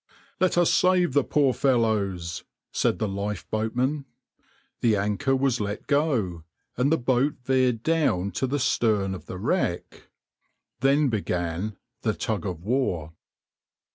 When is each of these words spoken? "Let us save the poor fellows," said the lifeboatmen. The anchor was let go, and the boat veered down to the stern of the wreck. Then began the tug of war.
"Let 0.39 0.57
us 0.57 0.73
save 0.73 1.13
the 1.13 1.23
poor 1.23 1.53
fellows," 1.53 2.43
said 2.71 2.97
the 2.97 3.07
lifeboatmen. 3.07 4.05
The 4.79 4.95
anchor 4.95 5.35
was 5.35 5.61
let 5.61 5.85
go, 5.85 6.43
and 6.75 6.91
the 6.91 6.97
boat 6.97 7.35
veered 7.43 7.83
down 7.83 8.31
to 8.31 8.47
the 8.47 8.57
stern 8.57 9.13
of 9.13 9.27
the 9.27 9.37
wreck. 9.37 10.09
Then 10.79 11.09
began 11.09 11.77
the 12.01 12.13
tug 12.15 12.47
of 12.47 12.63
war. 12.63 13.13